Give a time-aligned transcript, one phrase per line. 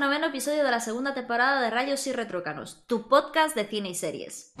[0.00, 3.94] Noveno episodio de la segunda temporada de Rayos y Retrócanos, tu podcast de cine y
[3.94, 4.54] series.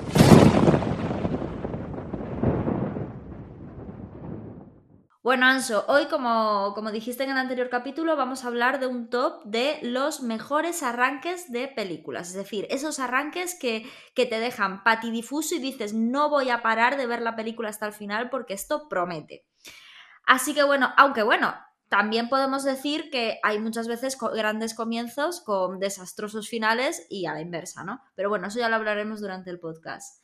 [5.22, 9.08] Bueno, Anso, hoy como, como dijiste en el anterior capítulo, vamos a hablar de un
[9.08, 12.28] top de los mejores arranques de películas.
[12.28, 16.98] Es decir, esos arranques que, que te dejan patidifuso y dices, no voy a parar
[16.98, 19.46] de ver la película hasta el final porque esto promete.
[20.26, 21.54] Así que bueno, aunque bueno,
[21.90, 27.40] también podemos decir que hay muchas veces grandes comienzos con desastrosos finales y a la
[27.40, 28.00] inversa, ¿no?
[28.14, 30.22] Pero bueno, eso ya lo hablaremos durante el podcast.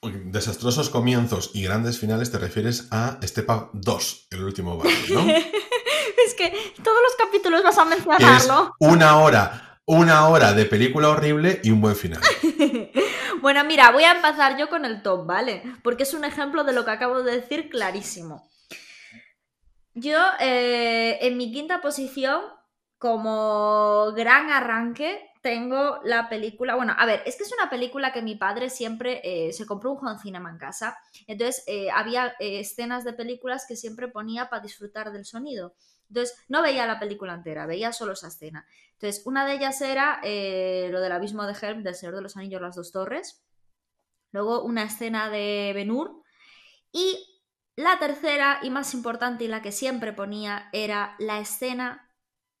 [0.00, 5.20] Desastrosos comienzos y grandes finales te refieres a Estepa 2, el último barrio, ¿no?
[6.26, 6.50] es que
[6.82, 8.74] todos los capítulos vas a mencionarlo.
[8.80, 12.22] una hora, una hora de película horrible y un buen final.
[13.42, 15.62] bueno, mira, voy a empezar yo con el top, ¿vale?
[15.84, 18.50] Porque es un ejemplo de lo que acabo de decir clarísimo.
[19.94, 22.42] Yo, eh, en mi quinta posición,
[22.98, 26.76] como gran arranque, tengo la película.
[26.76, 29.92] Bueno, a ver, es que es una película que mi padre siempre eh, se compró
[29.92, 30.96] un home cinema en casa.
[31.26, 35.74] Entonces, eh, había escenas de películas que siempre ponía para disfrutar del sonido.
[36.08, 38.66] Entonces, no veía la película entera, veía solo esa escena.
[38.92, 42.60] Entonces, una de ellas era lo del abismo de Helm, del Señor de los Anillos,
[42.60, 43.42] las dos torres.
[44.30, 46.22] Luego, una escena de Benur.
[46.92, 47.31] Y
[47.76, 52.10] la tercera y más importante y la que siempre ponía era la escena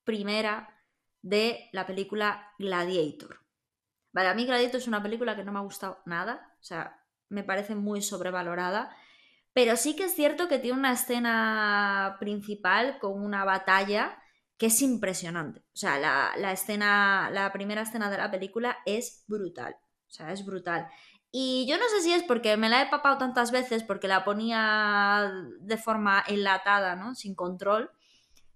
[0.04, 0.82] primera
[1.22, 3.40] de la película Gladiator.
[4.12, 7.02] Vale, a mí Gladiator es una película que no me ha gustado nada, o sea,
[7.28, 8.94] me parece muy sobrevalorada,
[9.52, 14.18] pero sí que es cierto que tiene una escena principal con una batalla
[14.58, 15.60] que es impresionante.
[15.60, 19.76] O sea, la, la escena, la primera escena de la película es brutal,
[20.08, 20.88] o sea, es brutal.
[21.32, 24.22] Y yo no sé si es porque me la he papado tantas veces, porque la
[24.22, 27.14] ponía de forma enlatada, ¿no?
[27.14, 27.90] Sin control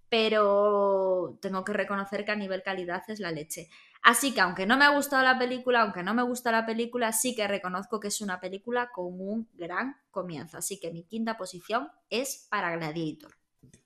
[0.09, 3.69] pero tengo que reconocer que a nivel calidad es la leche.
[4.03, 7.13] Así que aunque no me ha gustado la película, aunque no me gusta la película,
[7.13, 10.59] sí que reconozco que es una película con un gran comienzo.
[10.59, 13.35] Así que mi quinta posición es para Gladiator.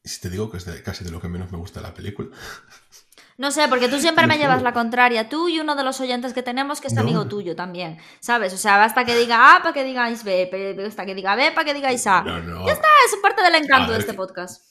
[0.03, 2.28] ¿Y si te digo que es casi de lo que menos me gusta la película?
[3.41, 5.31] No sé, porque tú siempre me llevas la contraria.
[5.31, 7.97] Tú y uno de los oyentes que tenemos que es amigo tuyo también.
[8.21, 8.53] ¿Sabes?
[8.53, 11.65] O sea, basta que diga A para que digáis B, basta que diga B para
[11.65, 12.23] que digáis A.
[12.23, 14.62] Ya está, es parte del encanto de este podcast.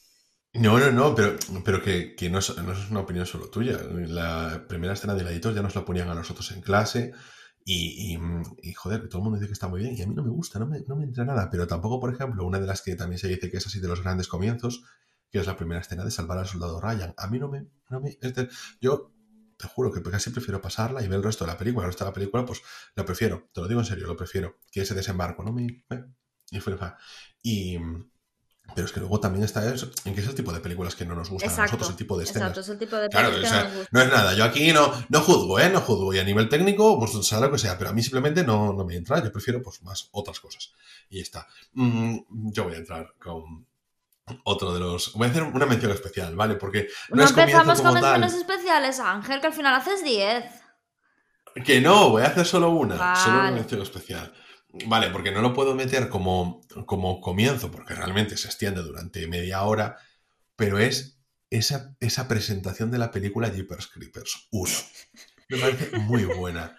[0.54, 1.36] No, no, no, pero,
[1.66, 2.50] pero que, no, es,
[2.92, 3.80] una opinión solo tuya.
[3.92, 7.12] La primera escena de editor ya nos la ponían a nosotros en clase
[7.66, 8.20] y,
[8.62, 10.30] y, joder, todo el mundo dice que está muy bien y a mí no me
[10.30, 12.96] gusta, no me, no me entra nada, pero tampoco, por ejemplo, una de las que
[12.96, 14.84] también se dice que es así de los grandes comienzos,
[15.32, 17.14] que es la primera escena de salvar al soldado Ryan.
[17.18, 17.68] A mí no me...
[17.90, 18.18] No me
[18.80, 19.12] yo
[19.58, 21.86] te juro que casi prefiero pasarla y ver el resto de la película.
[21.86, 22.62] El resto de la película, pues
[22.96, 25.84] lo prefiero, te lo digo en serio, lo prefiero, que ese desembarco, no me...
[27.44, 27.78] Y
[28.76, 31.06] pero es que luego también está eso, en que es el tipo de películas que
[31.06, 32.50] no nos gustan a nosotros, el tipo de escenas.
[32.50, 34.34] Exacto, es el tipo de claro, o sea, no, es nada.
[34.34, 35.70] Yo aquí no, no juzgo, ¿eh?
[35.70, 36.14] No juzgo.
[36.14, 38.86] Y a nivel técnico, pues sea lo que sea, pero a mí simplemente no, no
[38.86, 39.24] me entra.
[39.24, 40.72] Yo prefiero, pues, más otras cosas.
[41.10, 41.48] Y está.
[41.74, 42.18] Mm,
[42.52, 43.68] yo voy a entrar con
[44.44, 45.14] otro de los.
[45.14, 46.56] Voy a hacer una mención especial, ¿vale?
[46.56, 50.46] Porque no, no empezamos con menciones especiales, Ángel, que al final haces 10.
[51.66, 53.16] Que no, voy a hacer solo una.
[53.16, 54.34] Solo una mención especial.
[54.86, 59.64] Vale, porque no lo puedo meter como, como comienzo, porque realmente se extiende durante media
[59.64, 59.98] hora,
[60.56, 61.20] pero es
[61.50, 64.72] esa, esa presentación de la película Jeepers Creepers 1.
[65.50, 66.78] Me parece muy buena.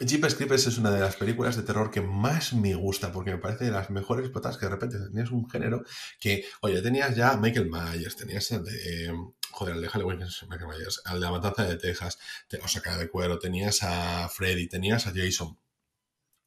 [0.00, 3.38] Jeepers Creepers es una de las películas de terror que más me gusta, porque me
[3.38, 5.82] parece de las mejores patas que de repente tenías un género
[6.20, 9.12] que, oye, tenías ya Michael Myers, tenías el de,
[9.50, 12.18] joder, el de Halloween, Michael Myers, el de La Matanza de Texas,
[12.62, 15.58] o sea, de cuero, tenías a Freddy, tenías a Jason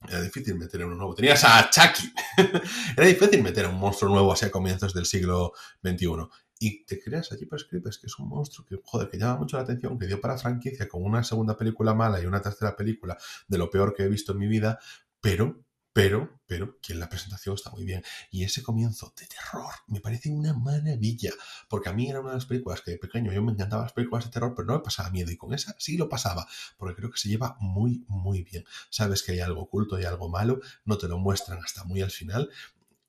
[0.08, 1.14] era difícil meter uno nuevo.
[1.14, 2.12] Tenías a Chucky.
[2.98, 5.54] Era difícil meter un monstruo nuevo así a comienzos del siglo
[5.84, 6.28] XXI.
[6.62, 9.58] Y te creas a Jeepers Creepers, que es un monstruo que, joder, que llama mucho
[9.58, 13.18] la atención, que dio para franquicia con una segunda película mala y una tercera película
[13.48, 14.78] de lo peor que he visto en mi vida,
[15.20, 18.02] pero pero, pero, que en la presentación está muy bien.
[18.30, 21.32] Y ese comienzo de terror me parece una maravilla,
[21.68, 23.92] porque a mí era una de las películas que de pequeño yo me encantaba las
[23.92, 26.48] películas de terror, pero no me pasaba miedo, y con esa sí lo pasaba,
[26.78, 28.64] porque creo que se lleva muy, muy bien.
[28.90, 32.12] Sabes que hay algo oculto y algo malo, no te lo muestran hasta muy al
[32.12, 32.50] final,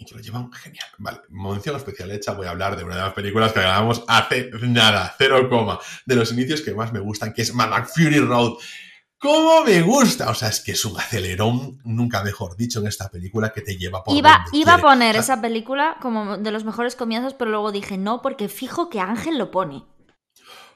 [0.03, 0.87] y que lo llevan genial.
[0.99, 4.51] Vale, mención especial hecha, voy a hablar de una de las películas que grabamos hace
[4.63, 8.55] nada, cero coma, de los inicios que más me gustan, que es Mad Fury Road.
[9.19, 10.31] ¿Cómo me gusta?
[10.31, 13.77] O sea, es que es un acelerón, nunca mejor dicho, en esta película que te
[13.77, 17.71] lleva por Iba, iba a poner esa película como de los mejores comienzos, pero luego
[17.71, 19.85] dije no, porque fijo que Ángel lo pone.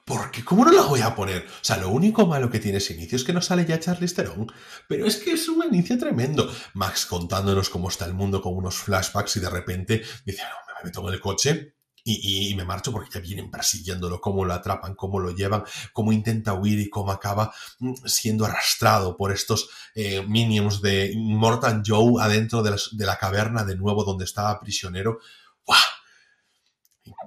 [0.07, 1.47] Porque, ¿cómo no la voy a poner?
[1.49, 4.15] O sea, lo único malo que tiene ese inicio es que no sale ya Charlize
[4.15, 4.47] Theron.
[4.87, 6.49] Pero es que es un inicio tremendo.
[6.75, 10.85] Max contándonos cómo está el mundo con unos flashbacks y de repente dice, no, me
[10.85, 11.77] meto en el coche
[12.09, 16.55] y, me marcho porque ya vienen persiguiéndolo, cómo lo atrapan, cómo lo llevan, cómo intenta
[16.55, 22.63] huir y cómo acaba mm, siendo arrastrado por estos eh, minions de Mortal Joe adentro
[22.63, 25.19] de la, caverna de nuevo donde estaba prisionero.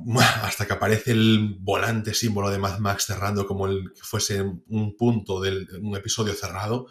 [0.43, 4.95] Hasta que aparece el volante símbolo de Mad Max cerrando como el que fuese un
[4.97, 6.87] punto de un episodio cerrado.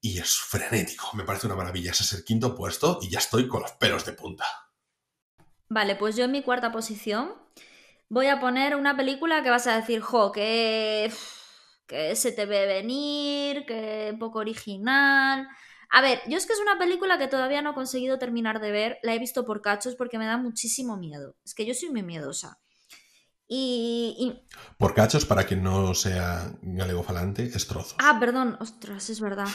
[0.00, 1.92] Y es frenético, me parece una maravilla.
[1.92, 4.44] Ese es el quinto puesto y ya estoy con los pelos de punta.
[5.68, 7.32] Vale, pues yo en mi cuarta posición
[8.08, 11.10] voy a poner una película que vas a decir, jo, que,
[11.86, 15.48] que se te ve venir, que poco original.
[15.94, 18.72] A ver, yo es que es una película que todavía no he conseguido terminar de
[18.72, 21.36] ver, la he visto por cachos porque me da muchísimo miedo.
[21.44, 22.58] Es que yo soy muy miedosa.
[23.46, 24.42] Y,
[24.76, 27.94] Por cachos, para quien no sea galego falante, es trozos.
[27.98, 29.46] Ah, perdón, ostras, es verdad.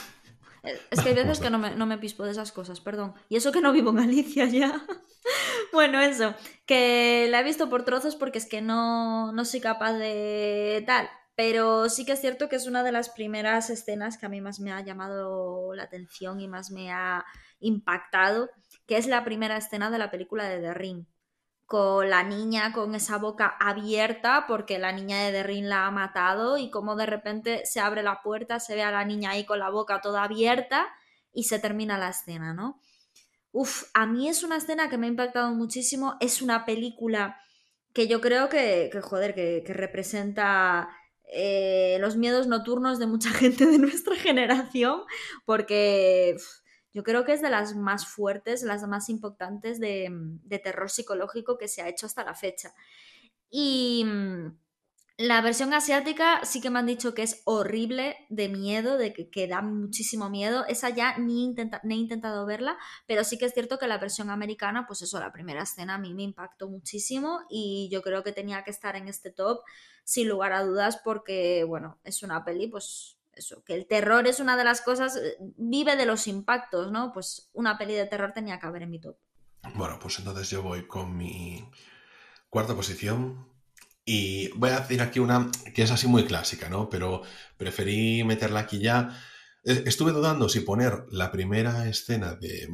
[0.63, 3.15] Es que hay veces que no me, no me pispo de esas cosas, perdón.
[3.27, 4.81] Y eso que no vivo en Galicia ya.
[5.73, 6.35] bueno, eso,
[6.65, 11.09] que la he visto por trozos porque es que no, no soy capaz de tal.
[11.39, 14.41] Pero sí que es cierto que es una de las primeras escenas que a mí
[14.41, 17.23] más me ha llamado la atención y más me ha
[17.61, 18.49] impactado,
[18.85, 21.05] que es la primera escena de la película de The Ring
[21.65, 26.57] con la niña con esa boca abierta porque la niña de Derrin la ha matado
[26.57, 29.59] y como de repente se abre la puerta, se ve a la niña ahí con
[29.59, 30.89] la boca toda abierta
[31.31, 32.81] y se termina la escena, ¿no?
[33.53, 37.39] Uf, a mí es una escena que me ha impactado muchísimo, es una película
[37.93, 40.89] que yo creo que, joder, que, representa
[41.31, 45.01] eh, los miedos nocturnos de mucha gente de nuestra generación,
[45.45, 46.35] porque
[46.91, 50.11] yo creo que es de las más fuertes, las más importantes de,
[50.63, 52.73] terror psicológico que se ha hecho hasta la fecha.
[53.49, 54.57] Y mm,
[55.19, 59.47] la versión asiática sí que me han dicho que es horrible de miedo, de que,
[59.49, 60.65] da muchísimo miedo.
[60.69, 64.87] Esa ya ni, he intentado verla, pero sí que es cierto que la versión americana,
[64.87, 68.63] pues eso, la primera escena a mí me impactó muchísimo y yo creo que tenía
[68.63, 69.59] que estar en este top
[70.05, 74.39] sin lugar a dudas porque, bueno, es una peli pues eso, que el terror es
[74.39, 77.11] una de las cosas, eh, vive de los impactos, ¿no?
[77.11, 79.17] Pues una peli de terror tenía que haber en mi top.
[79.75, 81.69] Bueno, pues entonces yo voy con mi
[82.49, 83.48] cuarta posición.
[84.11, 86.89] Y voy a decir aquí una que es así muy clásica, ¿no?
[86.89, 87.21] Pero
[87.57, 89.15] preferí meterla aquí ya.
[89.63, 92.69] Estuve dudando si poner la primera escena de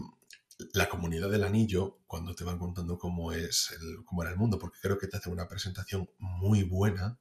[0.72, 4.80] la comunidad del anillo, cuando te van contando cómo es cómo era el mundo, porque
[4.82, 7.20] creo que te hace una presentación muy buena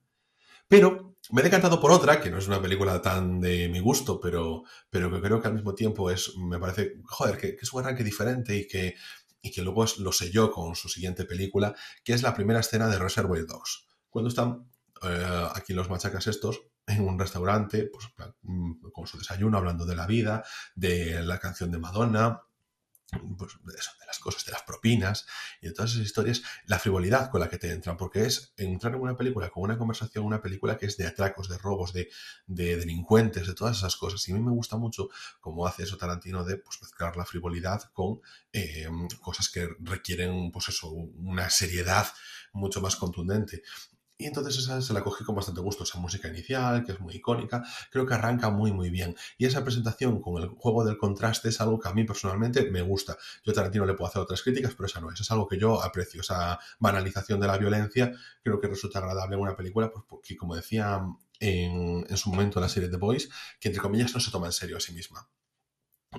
[0.66, 4.18] pero me he decantado por otra, que no es una película tan de mi gusto,
[4.18, 7.80] pero, pero que creo que al mismo tiempo es, me parece, joder, que, es un
[7.80, 8.94] arranque diferente y que,
[9.42, 12.98] y que luego lo selló con su siguiente película, que es la primera escena de
[12.98, 13.86] Reservoir Dogs.
[14.14, 14.70] Cuando están
[15.02, 18.06] eh, aquí los machacas estos en un restaurante, pues
[18.42, 20.44] mm, con su desayuno, hablando de la vida,
[20.76, 22.40] de la canción de Madonna,
[23.10, 25.26] pues, de, las cosas, de las propinas
[25.60, 28.94] y de todas esas historias, la frivolidad con la que te entran, porque es entrar
[28.94, 32.08] en una película con una conversación, una película que es de atracos, de robos, de,
[32.46, 34.28] delincuentes, de todas esas cosas.
[34.28, 35.08] Y a mí me gusta mucho
[35.40, 38.20] cómo hace eso Tarantino de pues, mezclar la frivolidad con
[38.52, 38.86] eh,
[39.20, 42.06] cosas que requieren, pues eso, una seriedad
[42.52, 43.62] mucho más contundente.
[44.16, 47.16] Y entonces esa se la cogí con bastante gusto, esa música inicial, que es muy
[47.16, 49.16] icónica, creo que arranca muy muy bien.
[49.38, 52.80] Y esa presentación con el juego del contraste es algo que a mí personalmente me
[52.82, 53.16] gusta.
[53.44, 55.58] Yo a Tarantino le puedo hacer otras críticas, pero esa no es, es algo que
[55.58, 60.04] yo aprecio, esa banalización de la violencia, creo que resulta agradable en una película, pues
[60.08, 61.02] porque como decía
[61.40, 63.28] en, en su momento en la serie The Boys,
[63.58, 65.28] que entre comillas no se toma en serio a sí misma.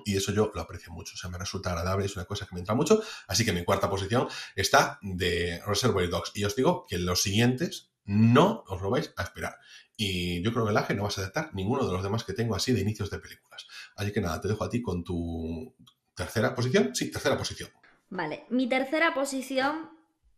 [0.04, 2.56] Y eso yo lo aprecio mucho, o sea, me resulta agradable, es una cosa que
[2.56, 3.02] me entra mucho.
[3.28, 6.32] Así que mi cuarta posición está de Reservoir Dogs.
[6.34, 9.58] Y os digo que los siguientes no os lo vais a esperar.
[9.98, 12.34] Y yo creo que el Aje no vas a aceptar ninguno de los demás que
[12.34, 13.66] tengo así de inicios de películas.
[13.96, 15.74] Así que nada, te dejo a ti con tu
[16.14, 16.94] tercera posición.
[16.94, 17.70] Sí, tercera posición.
[18.10, 19.90] Vale, mi tercera posición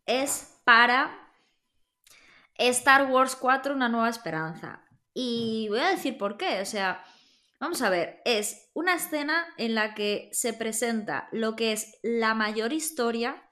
[0.06, 1.32] es para
[2.56, 4.84] Star Wars 4, una nueva esperanza.
[5.12, 6.60] Y voy a decir por qué.
[6.60, 7.04] O sea,
[7.60, 12.34] Vamos a ver, es una escena en la que se presenta lo que es la
[12.34, 13.42] mayor historia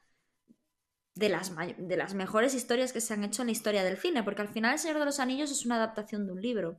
[1.14, 4.22] de las, de las mejores historias que se han hecho en la historia del cine,
[4.22, 6.78] porque al final El Señor de los Anillos es una adaptación de un libro,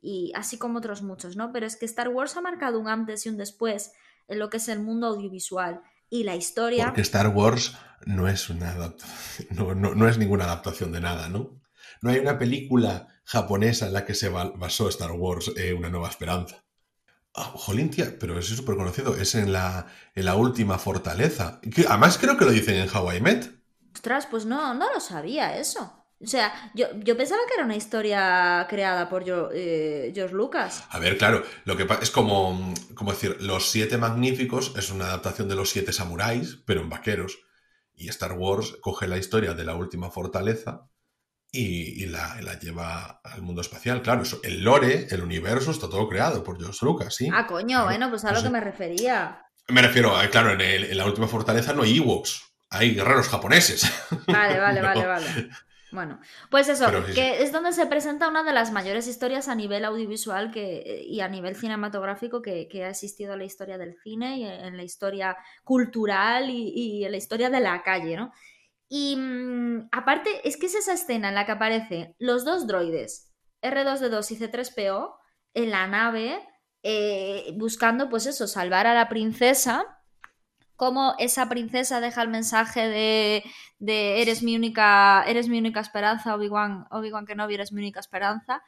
[0.00, 1.52] y así como otros muchos, ¿no?
[1.52, 3.92] Pero es que Star Wars ha marcado un antes y un después
[4.28, 6.86] en lo que es el mundo audiovisual y la historia.
[6.86, 8.74] Porque Star Wars no es una
[9.50, 11.60] no, no, es ninguna adaptación de nada, ¿no?
[12.02, 16.08] No hay una película japonesa en la que se basó Star Wars, eh, Una Nueva
[16.08, 16.64] Esperanza.
[17.34, 21.60] Ah, Jolintia, pero es súper conocido, es en la, en la última fortaleza.
[21.88, 23.50] además creo que lo dicen en Hawaii Met.
[23.94, 25.92] Ostras, pues no, no lo sabía eso.
[26.22, 30.84] O sea, yo, pensaba que era una historia creada por eh, George Lucas.
[30.88, 35.48] A ver, claro, lo que es como, como decir, Los Siete Magníficos es una adaptación
[35.48, 37.38] de Los Siete Samuráis, pero en vaqueros.
[37.94, 40.88] Y Star Wars coge la historia de la última fortaleza
[41.56, 44.02] y, la, lleva al mundo espacial.
[44.02, 47.28] Claro, eso, el lore, el universo, está todo creado por George Lucas, ¿sí?
[47.32, 49.42] Ah, coño, bueno, pues a lo que me refería.
[49.68, 53.90] Me refiero, a, claro, en, en, la última fortaleza no hay Ewoks, hay guerreros japoneses.
[54.26, 55.50] Vale, vale, vale, vale.
[55.92, 56.20] Bueno,
[56.50, 60.50] pues eso, que es donde se presenta una de las mayores historias a nivel audiovisual
[60.50, 64.76] que, y a nivel cinematográfico que, ha existido en la historia del cine y en
[64.76, 68.32] la historia cultural y, en la historia de la calle, ¿no?
[68.88, 73.32] Y mm, aparte, es que es esa escena en la que aparecen los dos droides,
[73.62, 75.14] R2D2 y C3PO,
[75.54, 76.38] en la nave,
[76.82, 79.96] eh, buscando, pues eso, salvar a la princesa
[80.76, 83.42] cómo esa princesa deja el mensaje
[83.78, 88.00] de, eres mi única eres mi única esperanza Obi-Wan Obi que no eres mi única
[88.00, 88.62] esperanza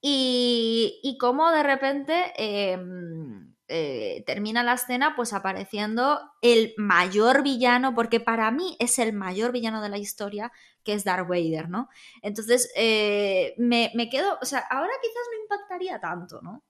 [0.00, 7.94] y, y cómo de repente em, eh, termina la escena pues apareciendo el mayor villano
[7.94, 10.52] porque para mí es el mayor villano de la historia
[10.84, 11.88] que es Darth Vader no
[12.22, 16.62] entonces eh, me, me quedo o sea ahora quizás no impactaría tanto no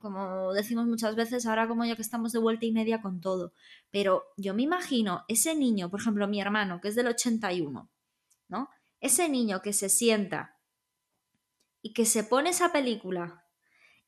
[0.00, 3.52] como decimos muchas veces, ahora como yo que estamos de vuelta y media con todo.
[3.90, 7.88] Pero yo me imagino ese niño, por ejemplo, mi hermano, que es del 81,
[8.48, 8.70] ¿no?
[9.00, 10.58] Ese niño que se sienta
[11.80, 13.41] y que se pone esa película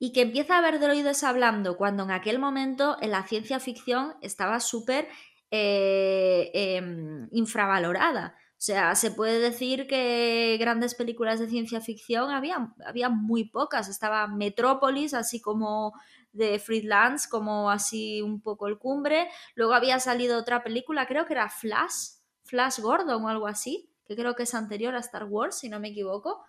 [0.05, 4.13] y que empieza a ver droides hablando cuando en aquel momento en la ciencia ficción
[4.21, 5.09] estaba súper
[5.51, 8.37] eh, em, infravalorada.
[8.51, 13.89] O sea, se puede decir que grandes películas de ciencia ficción había, había muy pocas.
[13.89, 15.95] Estaba Metrópolis, así como
[16.33, 19.31] de Friedlands, como así un poco el cumbre.
[19.55, 24.17] Luego había salido otra película, creo que era Flash, Flash Gordon o algo así, que
[24.17, 26.45] creo que es anterior a Star Wars, si no me equivoco.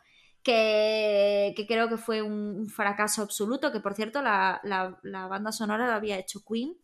[0.45, 4.61] Que, creo que fue un fracaso absoluto, que por cierto la,
[5.03, 6.77] banda sonora la había hecho Queen.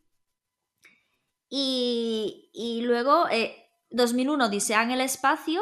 [1.49, 5.61] Y, y luego eh, 2001 Disean el espacio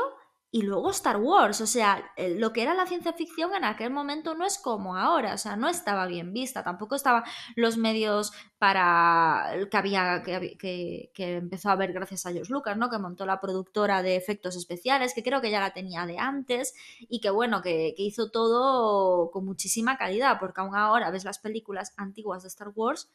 [0.51, 1.61] y luego Star Wars.
[1.61, 5.33] O sea, lo que era la ciencia ficción en aquel momento no es como ahora,
[5.33, 7.23] o sea, no estaba bien vista, tampoco estaban
[7.55, 12.89] los medios para que había, que, que, empezó a ver gracias a George Lucas, ¿no?
[12.89, 16.73] Que montó la productora de efectos especiales, que creo que ya la tenía de antes,
[16.99, 21.39] y que bueno, que, que hizo todo con muchísima calidad, porque aún ahora ves las
[21.39, 23.09] películas antiguas de Star Wars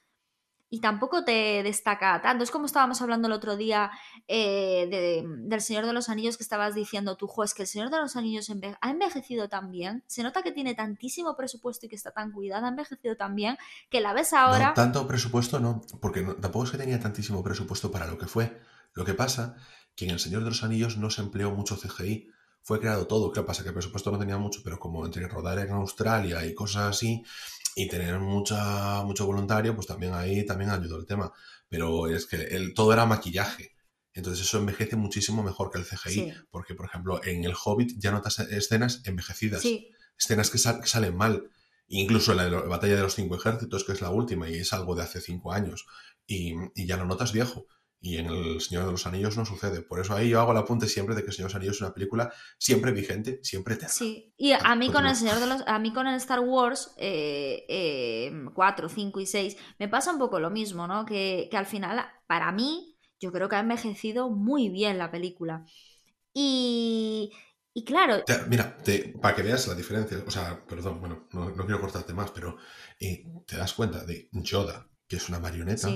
[0.74, 2.42] y tampoco te destaca tanto.
[2.42, 3.92] Es como estábamos hablando el otro día
[4.26, 7.90] eh, del Señor de los Anillos que estabas diciendo tú, jo, es que el Señor
[7.90, 8.50] de los Anillos
[8.80, 12.66] ha envejecido tan bien, se nota que tiene tantísimo presupuesto y que está tan cuidado,
[12.66, 13.56] ha envejecido tan bien,
[13.88, 14.70] que la ves ahora...
[14.70, 18.60] No, tanto presupuesto no, porque tampoco es que tenía tantísimo presupuesto para lo que fue.
[18.94, 19.54] Lo que pasa
[19.94, 22.32] que en el Señor de los Anillos no se empleó mucho CGI,
[22.64, 23.30] fue creado todo.
[23.30, 23.62] ¿Qué pasa?
[23.62, 27.22] Que el presupuesto no tenía mucho, pero como entre rodar en Australia y cosas así,
[27.74, 31.32] y tener mucha, mucho voluntario, pues también ahí también ayudó el tema.
[31.68, 33.74] Pero es que el, todo era maquillaje.
[34.12, 36.32] Entonces eso envejece muchísimo mejor que el CGI.
[36.50, 39.64] Porque, por ejemplo, en El Hobbit ya notas escenas envejecidas.
[40.16, 41.50] Escenas que, salen mal.
[41.88, 44.94] Incluso en la, batalla de los cinco ejércitos, que es la última, y es algo
[44.94, 45.84] de hace cinco años.
[46.26, 47.66] Y, y ya lo notas viejo.
[48.06, 49.80] Y en El Señor de los Anillos no sucede.
[49.80, 51.76] Por eso ahí yo hago el apunte siempre de que El Señor de los Anillos
[51.76, 53.94] es una película siempre vigente, siempre eterna.
[53.94, 56.94] Sí, y a mí con el Señor de los, a mí con el Star Wars
[56.98, 61.06] eh, 4, 5 y 6 me pasa un poco lo mismo, ¿no?
[61.06, 65.64] Que, al final, para mí, yo creo que ha envejecido muy bien la película.
[66.34, 67.32] Y,
[67.72, 68.22] y claro.
[68.50, 68.76] mira,
[69.22, 72.58] para que veas la diferencia, o sea, perdón, bueno, no, quiero cortarte más, pero
[73.00, 75.88] eh, te das cuenta de Yoda, que es una marioneta,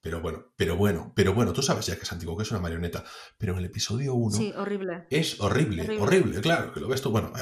[0.00, 2.60] pero bueno, pero bueno, pero bueno, tú sabes ya que es antiguo, que es una
[2.60, 3.04] marioneta.
[3.36, 4.36] Pero en el episodio 1.
[4.36, 5.06] Sí, horrible.
[5.10, 7.10] Es horrible, horrible, claro, que lo ves tú.
[7.10, 7.32] Bueno,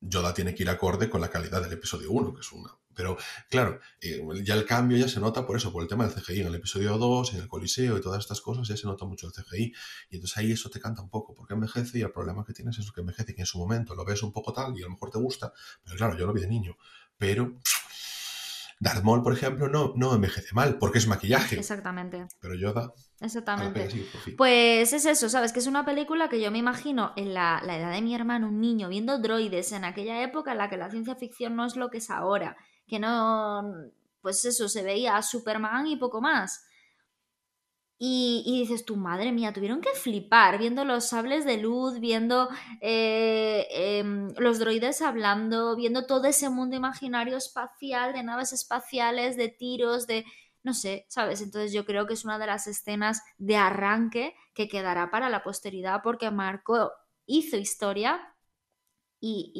[0.00, 2.76] Yoda tiene que ir acorde con la calidad del episodio 1, que es una.
[2.94, 3.16] Pero
[3.48, 6.40] claro, eh, ya el cambio ya se nota por eso, por el tema del CGI.
[6.40, 9.26] En el episodio 2, en el Coliseo y todas estas cosas, ya se nota mucho
[9.26, 9.72] el CGI.
[10.10, 12.78] Y entonces ahí eso te canta un poco, porque envejece y el problema que tienes
[12.78, 14.90] es que envejece, que en su momento lo ves un poco tal y a lo
[14.90, 15.52] mejor te gusta,
[15.84, 16.76] pero claro, yo lo vi de niño.
[17.16, 17.60] Pero
[18.82, 21.56] Darth Maul, por ejemplo, no, no envejece mal porque es maquillaje.
[21.56, 22.26] Exactamente.
[22.40, 22.92] Pero Yoda.
[23.20, 23.88] Exactamente.
[24.36, 25.52] pues es eso, ¿sabes?
[25.52, 28.48] Que es una película que yo me imagino en la, la, edad de mi hermano,
[28.48, 31.76] un niño, viendo droides en aquella época en la que la ciencia ficción no es
[31.76, 32.56] lo que es ahora.
[32.88, 33.62] Que no.
[34.20, 36.64] Pues eso, se veía a Superman y poco más.
[37.98, 42.48] Y, dices, tu madre mía, tuvieron que flipar viendo los sables de luz, viendo
[42.80, 49.48] eh, em, los droides hablando, viendo todo ese mundo imaginario espacial, de naves espaciales, de
[49.48, 50.24] tiros, de...
[50.64, 51.42] No sé, ¿sabes?
[51.42, 55.42] Entonces yo creo que es una de las escenas de arranque que quedará para la
[55.42, 56.92] posteridad porque Marco
[57.26, 58.20] hizo historia
[59.20, 59.52] y,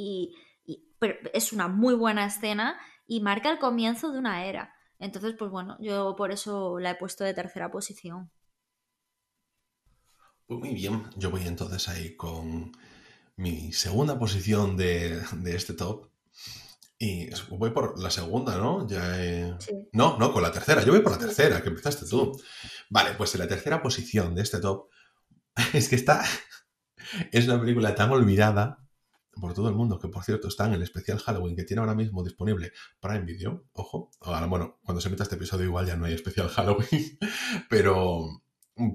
[0.66, 0.84] y
[1.32, 4.71] es una muy buena escena y marca el comienzo de una era.
[5.02, 8.30] Entonces, pues bueno, yo por eso la he puesto de tercera posición.
[10.46, 12.70] Pues muy bien, yo voy entonces ahí con
[13.34, 16.08] mi segunda posición de, este top.
[17.00, 18.86] Y voy por la segunda, ¿no?
[18.86, 19.58] Ya
[19.92, 20.84] No, no, con la tercera.
[20.84, 22.40] Yo voy por la tercera, que empezaste tú.
[22.88, 24.88] Vale, pues en la tercera posición de este top
[25.72, 26.24] es que está...
[27.32, 28.81] es una película tan olvidada
[29.40, 31.94] por todo el mundo, que por cierto está en el especial Halloween que tiene ahora
[31.94, 33.64] mismo disponible para en vídeo.
[33.72, 37.18] Ojo, ahora, bueno, cuando se meta este episodio igual ya no hay especial Halloween,
[37.68, 38.42] pero,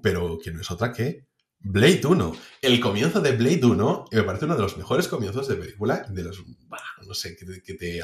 [0.02, 1.28] pero que no es otra que
[1.60, 2.36] Blade 1.
[2.62, 6.24] El comienzo de Blade 1 me parece uno de los mejores comienzos de película, de
[6.24, 6.44] los,
[7.06, 8.02] no sé, que te,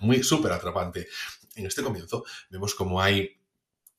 [0.00, 1.06] muy súper atrapante.
[1.56, 3.30] En este comienzo vemos como hay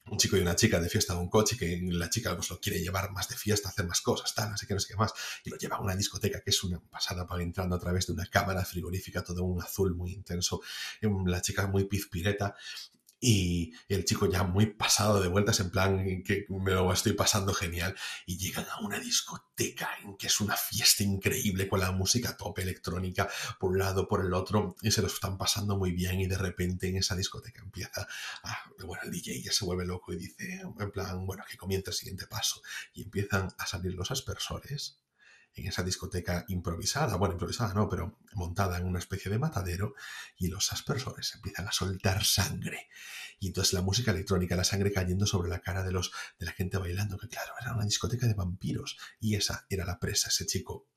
[0.09, 2.59] un chico y una chica de fiesta de un coche que la chica pues, lo
[2.59, 5.13] quiere llevar más de fiesta, hacer más cosas, tal, sé qué, no sé qué más,
[5.43, 8.13] y lo lleva a una discoteca que es una pasada para entrando a través de
[8.13, 10.61] una cámara frigorífica, todo un azul muy intenso,
[11.01, 12.55] la chica muy pizpireta,
[13.19, 17.53] y el chico ya muy pasado de vueltas, en plan que me lo estoy pasando
[17.53, 17.95] genial,
[18.25, 22.59] y llegan a una discoteca en que es una fiesta increíble con la música top
[22.59, 23.29] electrónica
[23.59, 26.37] por un lado, por el otro, y se lo están pasando muy bien, y de
[26.37, 28.07] repente en esa discoteca empieza,
[28.43, 31.91] a, bueno, el DJ ya se vuelve loco y dice, en plan, bueno, que comienza
[31.91, 32.61] el siguiente paso,
[32.93, 34.99] y empiezan a salir los aspersores
[35.55, 39.95] en esa discoteca improvisada, bueno, improvisada no, pero montada en una especie de matadero,
[40.37, 42.89] y los aspersores empiezan a soltar sangre.
[43.39, 46.51] Y entonces la música electrónica, la sangre cayendo sobre la cara de, los, de la
[46.51, 50.45] gente bailando, que claro, era una discoteca de vampiros, y esa era la presa, ese
[50.45, 50.87] chico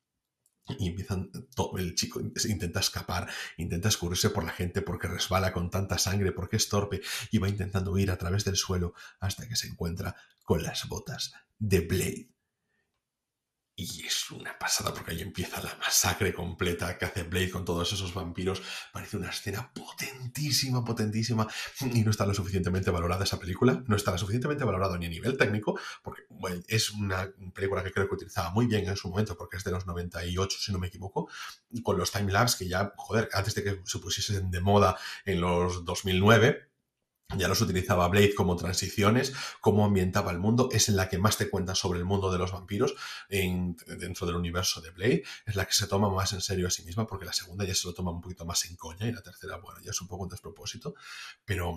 [0.78, 1.30] y empiezan,
[1.78, 6.56] el chico intenta escapar, intenta escurrirse por la gente porque resbala con tanta sangre, porque
[6.56, 10.62] es torpe y va intentando huir a través del suelo hasta que se encuentra con
[10.62, 12.37] las botas de Blade.
[13.80, 17.92] Y es una pasada porque ahí empieza la masacre completa que hace Blade con todos
[17.92, 18.60] esos vampiros.
[18.92, 21.46] Parece una escena potentísima, potentísima.
[21.80, 23.80] Y no está lo suficientemente valorada esa película.
[23.86, 26.22] No está lo suficientemente valorada ni a nivel técnico, porque
[26.66, 29.70] es una película que creo que utilizaba muy bien en su momento, porque es de
[29.70, 31.30] los 98, si no me equivoco,
[31.84, 35.84] con los timelapse que ya, joder, antes de que se pusiesen de moda en los
[35.84, 36.67] 2009
[37.36, 41.36] ya los utilizaba Blade como transiciones, cómo ambientaba el mundo, es en la que más
[41.36, 42.94] te cuenta sobre el mundo de los vampiros
[43.28, 46.84] dentro del universo de Blade, es la que se toma más en serio a sí
[46.84, 49.22] misma, porque la segunda ya se lo toma un poquito más en coña y la
[49.22, 50.94] tercera, bueno, ya es un poco un despropósito,
[51.44, 51.76] pero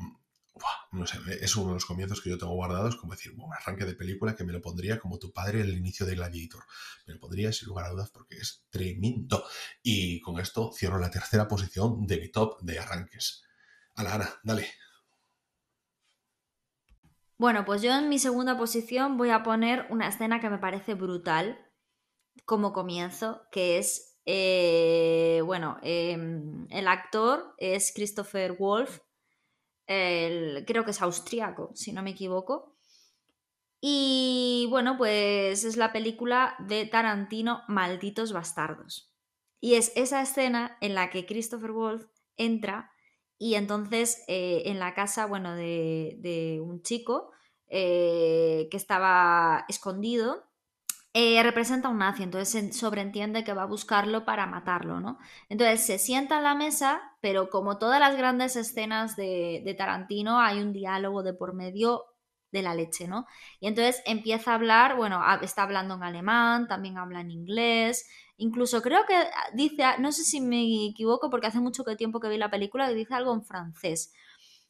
[0.91, 3.85] no sé, es uno de los comienzos que yo tengo guardados, como decir, un arranque
[3.85, 6.63] de película que me lo pondría como tu padre el inicio de Gladiator.
[7.07, 9.45] Me lo pondría sin lugar a dudas porque es tremendo.
[9.81, 13.43] Y con esto cierro la tercera posición de mi top de arranques.
[13.95, 14.67] A la Ana, dale.
[17.41, 20.93] Bueno, pues yo en mi segunda posición voy a poner una escena que me parece
[20.93, 21.57] brutal
[22.45, 28.99] como comienzo, que es, eh, bueno, em, el actor es Christopher Wolf,
[29.87, 32.77] creo que es austriaco, si no me equivoco.
[33.81, 39.11] Y bueno, pues es la película de Tarantino Malditos Bastardos.
[39.59, 42.05] Y es esa escena en la que Christopher Wolf
[42.37, 42.90] entra
[43.41, 47.31] y entonces eh, en la casa, bueno, de, un chico
[47.69, 50.43] eh, que estaba escondido,
[51.15, 55.17] eh, representa un nazi, entonces se sobreentiende que va a buscarlo para matarlo, ¿no?
[55.49, 60.39] Entonces se sienta en la mesa, pero como todas las grandes escenas de, de Tarantino,
[60.39, 62.05] hay un diálogo de por medio
[62.51, 63.25] de la leche, ¿no?
[63.59, 68.07] Y entonces empieza a hablar, bueno, está hablando en alemán, también habla en inglés,
[68.41, 69.15] Incluso creo que
[69.53, 72.95] dice, no sé si me equivoco porque hace mucho tiempo que vi la película, que
[72.95, 74.13] dice algo en francés.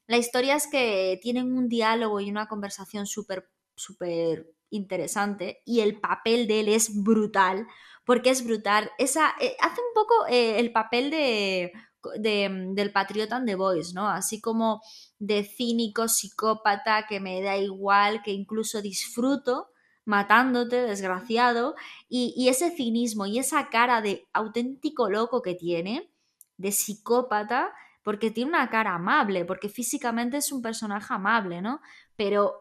[0.07, 6.01] La historia es que tienen un diálogo y una conversación súper, súper interesante y el
[6.01, 7.65] papel de él es brutal,
[8.05, 8.91] porque es brutal.
[8.97, 11.71] Esa, eh, hace un poco eh, el papel de,
[12.19, 14.09] del patriota en The Voice, ¿no?
[14.09, 14.81] Así como
[15.17, 19.70] de cínico, psicópata, que me da igual, que incluso disfruto
[20.05, 21.75] matándote, desgraciado,
[22.09, 26.09] y, ese cinismo y esa cara de auténtico loco que tiene,
[26.57, 27.71] de psicópata,
[28.03, 31.81] porque tiene una cara amable, porque físicamente es un personaje amable, ¿no?
[32.15, 32.53] Pero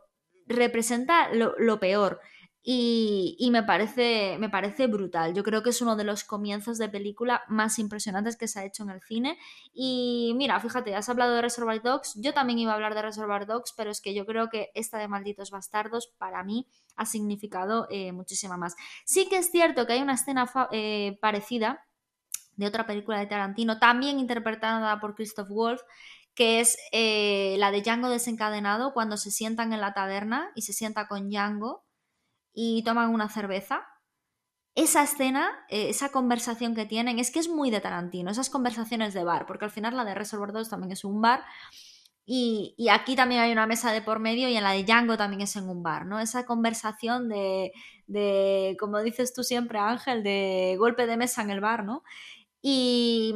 [0.47, 2.21] representa lo peor.
[2.63, 5.33] Y, me, parece, me parece brutal.
[5.33, 8.65] Yo creo que es uno de los comienzos de película más impresionantes que se ha
[8.67, 9.39] hecho en el cine.
[9.73, 12.15] Y mira, fíjate, has hablado de Reservoir Dogs.
[12.17, 14.99] Yo también iba a hablar de Reservoir Dogs, pero es que yo creo que esta
[14.99, 18.77] de Malditos Bastardos para mí ha significado eh, muchísimo más.
[19.07, 21.87] Sí que es cierto que hay una escena eh, parecida
[22.57, 25.81] de otra película de Tarantino, también interpretada por Christoph Wolf,
[26.35, 30.75] que es eh, la de Django desencadenado, cuando se sientan en la taberna y se
[30.75, 31.85] sienta con Django
[32.53, 33.87] y toman una cerveza.
[34.75, 39.15] Esa escena, eh, esa conversación que tienen, es que es muy de Tarantino, esas conversaciones
[39.15, 41.45] de bar, porque al final la de Reservoir Dogs también es un bar.
[42.27, 45.41] Y, aquí también hay una mesa de por medio y en la de Django también
[45.43, 46.21] es en un bar, ¿no?
[46.21, 47.73] Esa conversación de,
[48.07, 52.05] de como dices tú siempre, Ángel, de golpe de mesa en el bar, ¿no?
[52.63, 53.35] Y,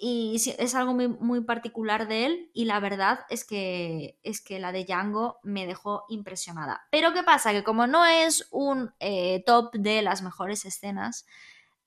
[0.00, 4.72] y es algo muy, particular de él y la verdad es que, es que la
[4.72, 6.86] de Django me dejó impresionada.
[6.90, 7.52] Pero ¿qué pasa?
[7.52, 11.26] Que como no es un eh, top de las mejores escenas,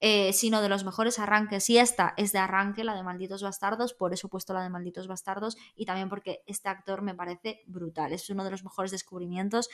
[0.04, 3.94] eh, sino de los mejores arranques, y esta es de arranque, la de Malditos Bastardos,
[3.94, 7.62] por eso he puesto la de Malditos Bastardos y también porque este actor me parece
[7.68, 9.70] brutal, es uno de los mejores descubrimientos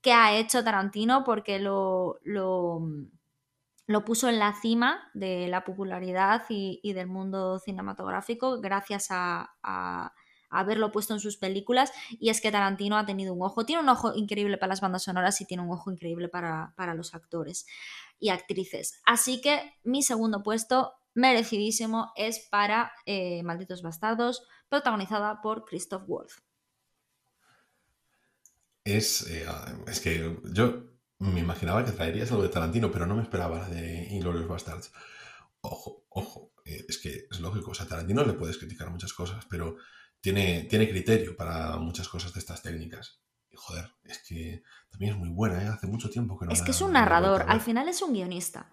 [0.00, 2.18] que ha hecho Tarantino porque lo...
[2.22, 2.80] lo
[3.86, 10.12] lo puso en la cima de la popularidad y, del mundo cinematográfico gracias a,
[10.54, 11.92] haberlo puesto en sus películas.
[12.10, 15.02] Y es que Tarantino ha tenido un ojo, tiene un ojo increíble para las bandas
[15.02, 17.66] sonoras y tiene un ojo increíble para, los actores
[18.20, 19.00] y actrices.
[19.06, 26.40] Así que mi segundo puesto, merecidísimo, es para eh, Malditos Bastardos, protagonizada por Christoph Wolf.
[28.84, 29.46] Es, eh,
[29.86, 30.91] es que yo
[31.22, 34.92] me imaginaba que traerías algo de Tarantino, pero no me esperaba la de Inglourious Bastards.
[35.60, 39.12] Ojo, ojo, eh, es que es lógico, o sea, a Tarantino le puedes criticar muchas
[39.12, 39.76] cosas, pero
[40.20, 43.20] tiene, tiene criterio para muchas cosas de estas técnicas.
[43.50, 45.68] Y joder, es que también es muy buena, ¿eh?
[45.68, 48.70] Hace mucho tiempo que no Es que es un narrador, al final es un guionista.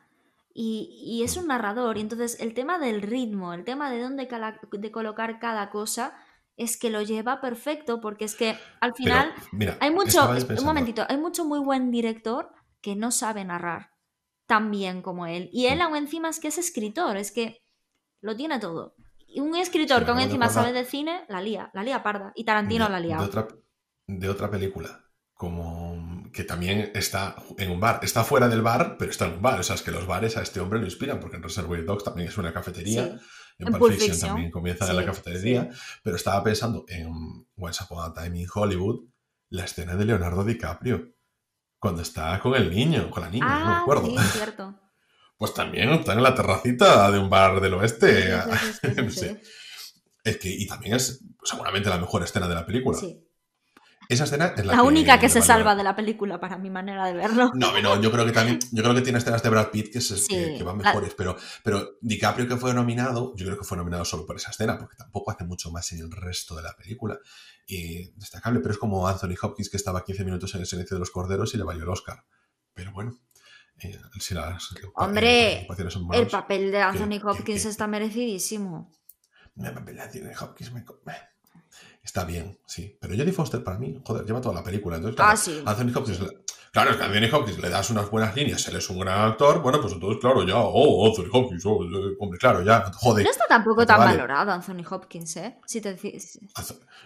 [0.52, 1.40] Y, es mm.
[1.40, 4.28] un narrador, y entonces el tema del ritmo, el tema de dónde
[4.72, 6.14] de colocar cada cosa,
[6.60, 9.34] es que lo lleva perfecto, porque es que al final
[9.80, 13.92] hay mucho, un momentito, hay mucho muy buen director que no sabe narrar
[14.46, 15.50] tan bien como él.
[15.54, 15.82] Y él mm.
[15.82, 17.62] aún encima es que es escritor, es que
[18.20, 18.96] lo tiene todo.
[19.26, 22.34] Y un escritor que aún encima sabe de cine, la lía, la lía parda.
[22.36, 23.18] Y Tarantino la lía.
[23.18, 23.48] De otra,
[24.08, 28.00] de otra película, como que también está en un bar.
[28.02, 29.60] Está fuera del bar, pero está en un bar.
[29.60, 32.04] O sea, es que los bares a este hombre lo inspiran, porque en Reservoir Dogs
[32.04, 33.20] también es una cafetería.
[33.60, 35.70] En, Pulp Fiction, también comienza en la cafetería,
[36.02, 39.04] pero estaba pensando en Once Upon a Time in Hollywood,
[39.50, 41.14] la escena de Leonardo DiCaprio,
[41.78, 44.08] cuando está con el niño, con la niña, no me ah, acuerdo.
[44.08, 44.80] Sí, cierto.
[45.38, 48.34] Pues también está en la terracita de un bar del oeste.
[50.22, 53.00] Es que, y también es seguramente la mejor escena de la película.
[53.00, 53.26] Sí.
[54.10, 57.06] Esa escena es la, la única que se salva de la película, para mi manera
[57.06, 57.52] de verlo.
[57.54, 60.64] No, no, yo creo que también, yo creo que tiene escenas de Brad Pitt que,
[60.64, 64.36] van mejores, pero, pero DiCaprio que fue nominado, yo creo que fue nominado solo por
[64.36, 67.20] esa escena, porque tampoco hace mucho más en el resto de la película.
[67.68, 71.00] Y destacable, pero es como Anthony Hopkins que estaba 15 minutos en el silencio de
[71.02, 72.26] los corderos y le valió el Oscar.
[72.74, 73.16] Pero bueno.
[73.82, 75.68] Eh, si las, Hombre,
[76.14, 78.92] el papel de Anthony Hopkins está merecidísimo.
[79.56, 80.84] El papel de Anthony Hopkins me,
[82.04, 82.98] está bien, sí.
[83.00, 84.98] Pero Jodie Foster para mí, joder, lleva toda la película.
[84.98, 85.62] Entonces, claro, ah, sí.
[85.66, 86.20] Anthony Hopkins,
[86.72, 89.32] claro, es que a Anthony Hopkins le das unas buenas líneas, él es un gran
[89.32, 93.26] actor, bueno, pues entonces, claro, ya, oh, Anthony Hopkins, oh, eh, hombre, claro, ya, joder.
[93.26, 95.58] No está tampoco tan valorado Anthony Hopkins, ¿eh?
[95.66, 95.98] Si te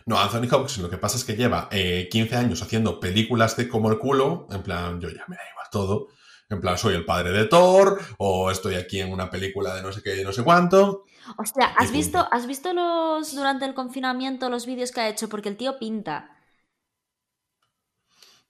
[0.06, 3.68] No, Anthony Hopkins lo que pasa es que lleva 15 eh, años haciendo películas de
[3.68, 6.08] como el culo, en plan, yo ya me da igual todo.
[6.50, 9.92] En plan, soy el padre de Thor, o estoy aquí en una película de no
[9.92, 11.06] sé qué, no sé cuánto.
[11.38, 15.30] O sea, ¿has visto, ¿has visto los durante el confinamiento los vídeos que ha hecho?
[15.30, 16.30] Porque el tío pinta.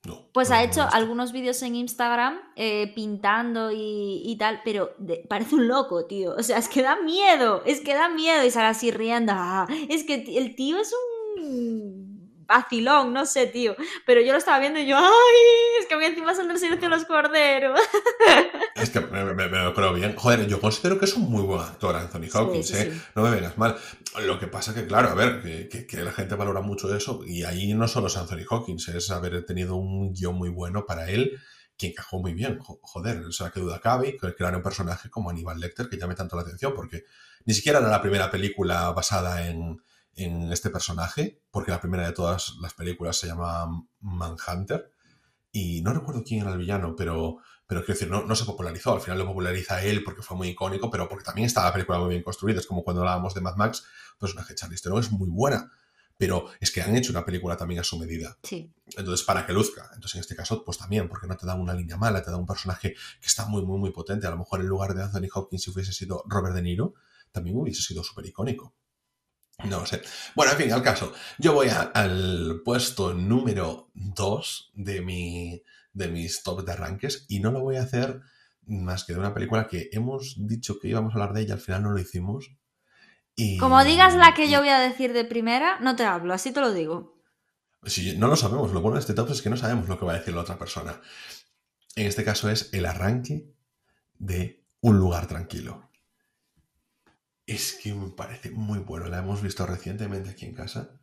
[0.05, 4.95] No, pues ha hecho algunos vídeos en Instagram eh, pintando y, tal, pero
[5.29, 6.35] parece un loco, tío.
[6.35, 9.31] O sea, es que da miedo, es que da miedo y sale así riendo.
[9.33, 12.12] Ah, es que el tío es un
[12.47, 13.75] vacilón, no sé, tío.
[14.05, 15.05] Pero yo lo estaba viendo y yo, ¡ay!
[15.79, 17.79] Es que voy encima son el silencio de los corderos.
[18.75, 20.15] Es que me, lo creo bien.
[20.15, 22.91] Joder, yo considero que es un muy buen actor, Anthony Hopkins, ¿eh?
[23.15, 23.77] No me vengas mal.
[24.25, 27.23] Lo que pasa que, claro, a ver, que, la gente valora mucho eso.
[27.25, 31.09] Y ahí no solo es Anthony Hopkins, es haber tenido un guion muy bueno para
[31.09, 31.39] él
[31.77, 32.59] que encajó muy bien.
[32.59, 36.35] Joder, o sea, que duda cabe crear un personaje como Aníbal Lecter que llame tanto
[36.35, 37.05] la atención, porque
[37.45, 39.81] ni siquiera era la primera película basada en,
[40.15, 44.91] en este personaje, porque la primera de todas las películas se llama Manhunter,
[45.51, 48.93] y no recuerdo quién era el villano, pero, pero quiero decir, no, no se popularizó,
[48.93, 51.99] al final lo populariza él porque fue muy icónico, pero porque también está la película
[51.99, 53.85] muy bien construida, es como cuando hablábamos de Mad Max,
[54.17, 55.71] pues una Charlize Theron es muy buena,
[56.17, 58.37] pero es que han hecho una película también a su medida.
[58.43, 58.71] Sí.
[58.95, 59.89] Entonces, para que luzca.
[59.93, 62.37] Entonces, en este caso, pues también, porque no te da una línea mala, te da
[62.37, 64.27] un personaje que está muy, muy, muy potente.
[64.27, 66.93] A lo mejor en lugar de Anthony Hopkins, si hubiese sido Robert De Niro,
[67.31, 68.75] también hubiese sido súper icónico.
[69.65, 70.01] No lo sé.
[70.35, 71.13] Bueno, en fin, al caso.
[71.37, 75.61] Yo voy al puesto número 2 de, mi,
[75.93, 78.21] de mis top de arranques y no lo voy a hacer
[78.65, 81.59] más que de una película que hemos dicho que íbamos a hablar de ella, al
[81.59, 82.51] final no lo hicimos.
[83.35, 83.57] Y...
[83.57, 86.61] Como digas la que yo voy a decir de primera, no te hablo, así te
[86.61, 87.21] lo digo.
[87.85, 90.05] Si no lo sabemos, lo bueno de este top es que no sabemos lo que
[90.05, 91.01] va a decir la otra persona.
[91.95, 93.51] En este caso es el arranque
[94.17, 95.89] de un lugar tranquilo
[97.45, 99.07] es que me parece muy bueno.
[99.07, 100.99] La hemos visto recientemente aquí en casa.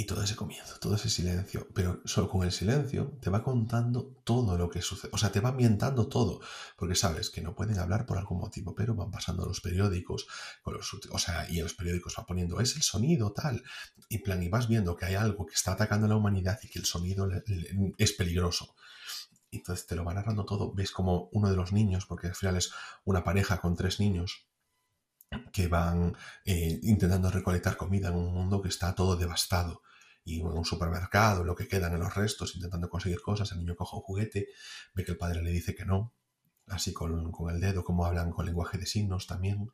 [0.00, 4.14] Y todo ese comienzo, todo ese silencio, pero solo con el silencio te va contando
[4.22, 6.40] todo lo que sucede, o sea, te va ambientando todo,
[6.76, 10.28] porque sabes que no pueden hablar por algún motivo, pero van pasando los periódicos,
[10.62, 13.64] o sea, y en los periódicos va poniendo, es el sonido tal,
[14.08, 16.68] y plan, y vas viendo que hay algo que está atacando a la humanidad y
[16.68, 17.28] que el sonido
[17.98, 18.76] es peligroso.
[19.50, 22.56] Entonces te lo va narrando todo, ves como uno de los niños, porque al final
[22.56, 22.70] es
[23.04, 24.47] una pareja con tres niños,
[25.52, 29.82] que van eh, intentando recolectar comida en un mundo que está todo devastado.
[30.24, 33.76] Y en un supermercado, lo que quedan en los restos, intentando conseguir cosas, el niño
[33.76, 34.48] coge un juguete,
[34.94, 36.14] ve que el padre le dice que no,
[36.66, 39.70] así con, el dedo, como hablan con lenguaje de signos también,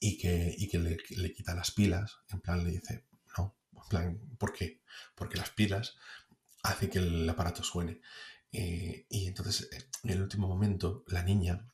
[0.00, 3.06] y que, que le, quita las pilas, en plan le dice,
[3.38, 4.82] no, en plan, ¿por qué?
[5.14, 5.96] Porque las pilas
[6.64, 8.00] hacen que el aparato suene.
[8.50, 9.68] Eh, y entonces,
[10.02, 11.68] en el último momento, la niña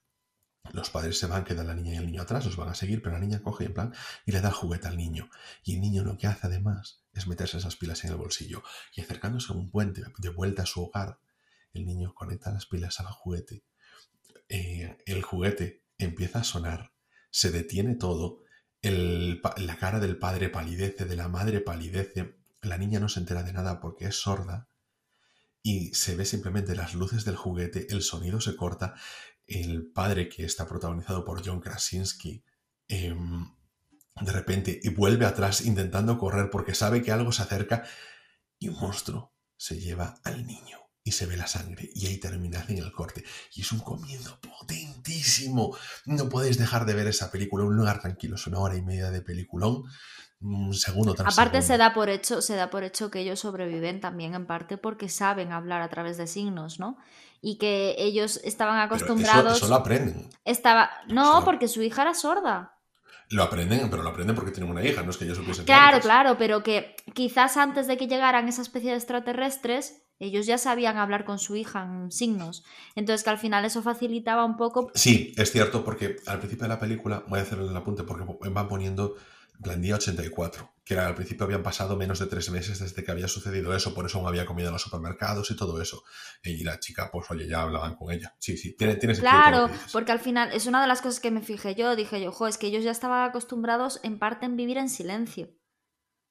[0.73, 3.03] los padres se van, queda la niña y el niño atrás, los van a seguir,
[3.03, 3.95] pero la niña coge en plan
[4.25, 5.29] y le da el juguete al niño.
[5.65, 8.63] Y el niño lo que hace además es meterse esas pilas en el bolsillo.
[8.95, 11.19] Y acercándose a un puente de vuelta a su hogar,
[11.73, 13.65] el niño conecta las pilas al juguete.
[14.49, 16.93] Eh, el juguete empieza a sonar,
[17.31, 18.43] se detiene todo,
[18.83, 23.53] la cara del padre palidece, de la madre palidece, la niña no se entera de
[23.53, 24.69] nada porque es sorda
[25.63, 28.95] y se ve simplemente las luces del juguete, el sonido se corta
[29.51, 32.45] el padre que está protagonizado por John Krasinski
[32.89, 33.47] em,
[34.21, 37.85] de repente y vuelve atrás intentando correr porque sabe que algo se acerca
[38.59, 42.65] y un monstruo se lleva al niño y se ve la sangre y ahí termina
[42.69, 43.25] en el corte.
[43.55, 45.77] Y es un comienzo potentísimo.
[46.05, 49.11] No podéis dejar de ver esa película un lugar tranquilo es una hora y media
[49.11, 49.85] de peliculón
[50.43, 54.35] un segundo aparte se da por hecho se da por hecho que ellos sobreviven también
[54.35, 56.97] en parte porque saben hablar a través de signos no
[57.41, 59.57] y que ellos estaban acostumbrados.
[59.57, 60.29] eso, lo aprenden.
[60.45, 60.91] Estaba...
[61.09, 62.77] No, porque su hija era sorda.
[63.31, 65.65] Lo aprenden, pero lo aprenden porque tienen una hija, no es que ellos supiesen.
[65.65, 70.59] Claro, claro, pero que quizás antes de que llegaran esa especie de extraterrestres, ellos ya
[70.59, 72.65] sabían hablar con su hija en signos.
[72.97, 74.91] Entonces que al final eso facilitaba un poco.
[74.95, 78.25] Sí, es cierto, porque al principio de la película, voy a hacerle el apunte porque
[78.51, 79.15] van poniendo
[79.63, 83.29] plan día 84, que al principio habían pasado menos de tres meses desde que había
[83.29, 86.03] sucedido eso, por eso aún había comido en los supermercados y todo eso.
[86.43, 88.35] Y la chica, pues oye, ya hablaban con ella.
[88.39, 91.43] Sí, sí, tiene, tiene Claro, porque al final es una de las cosas que me
[91.43, 94.79] fijé yo, dije yo, jo, es que ellos ya estaban acostumbrados en parte en vivir
[94.79, 95.51] en silencio.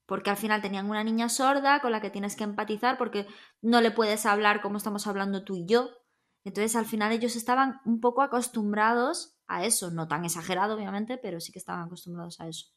[0.06, 3.28] Porque al final tenían una niña sorda con la que tienes que empatizar porque
[3.62, 5.92] no le puedes hablar como estamos hablando tú y yo.
[6.44, 11.39] Entonces al final ellos estaban un poco acostumbrados a eso, no tan exagerado obviamente, pero
[11.39, 12.74] sí que estaban acostumbrados a eso.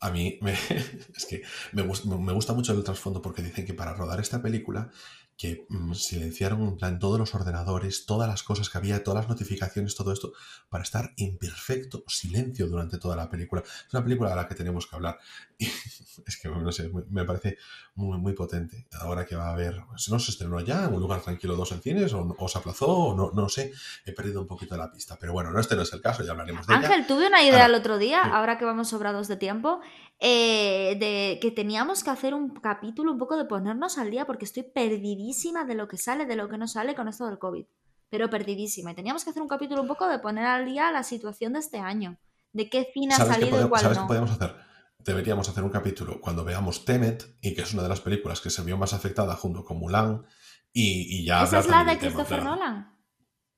[0.00, 0.52] A mí me,
[1.16, 4.90] es que me, me, gusta mucho el trasfondo porque dicen que para rodar esta película
[5.38, 9.28] que mm, silenciaron en plan todos los ordenadores, todas las cosas que había, todas las
[9.30, 10.32] notificaciones, todo esto,
[10.68, 13.62] para estar en perfecto silencio durante toda la película.
[13.64, 15.16] Es una película a la que tenemos que hablar.
[15.58, 17.56] es que, no sé, me parece
[17.94, 18.88] muy, muy potente.
[19.00, 21.82] Ahora que va a haber, no se estrenó ya, en un lugar tranquilo dos en
[21.82, 23.72] cines, o, se aplazó, o no, no sé,
[24.04, 25.16] he perdido un poquito la pista.
[25.20, 27.66] Pero bueno, no, este no es el caso, ya hablaremos de Ángel, tuve una idea
[27.66, 29.80] el otro día, ahora que vamos sobrados de tiempo,
[30.20, 34.44] eh, de que teníamos que hacer un capítulo un poco de ponernos al día porque
[34.44, 37.66] estoy perdidísima de lo que sale, de lo que no sale con esto del COVID.
[38.10, 38.92] Pero perdidísima.
[38.92, 41.60] Y teníamos que hacer un capítulo un poco de poner al día la situación de
[41.60, 42.18] este año.
[42.52, 44.56] De qué cine ha salido y cuál ¿Sabes qué podemos hacer?
[45.04, 48.50] Deberíamos hacer un capítulo cuando veamos Tenet, y que es una de las películas que
[48.50, 50.24] se vio más afectada junto con Mulan,
[50.72, 51.44] y, ya...
[51.44, 52.96] ¿Esa es la de Christopher Nolan?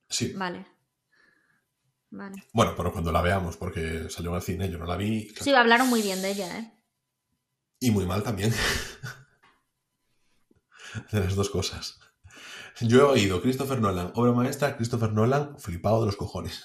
[0.09, 0.33] Sí.
[0.35, 0.67] Vale.
[2.11, 5.33] Bueno, pero cuando la veamos, porque salió al cine, yo no la vi.
[5.41, 6.73] Sí, hablaron muy bien de ella, ¿eh?
[7.79, 8.53] Y muy mal también.
[11.13, 12.01] de las dos cosas.
[12.81, 16.65] Yo he oído Christopher Nolan, obra maestra, Christopher Nolan, flipado de los cojones.